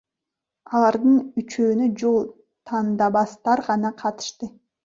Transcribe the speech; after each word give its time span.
Алардын 0.77 1.19
үчөөнө 1.41 1.91
жол 2.05 2.17
тандабастар 2.73 3.65
гана 3.71 3.97
катышты. 4.05 4.55